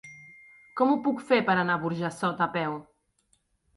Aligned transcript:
Com 0.79 0.93
ho 0.93 0.95
puc 1.07 1.21
fer 1.29 1.39
per 1.49 1.57
anar 1.65 1.75
a 1.75 1.81
Burjassot 1.85 2.43
a 2.47 2.51
peu? 2.57 2.77